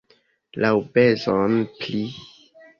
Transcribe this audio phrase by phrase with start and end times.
[0.65, 2.05] Laŭbezone pli.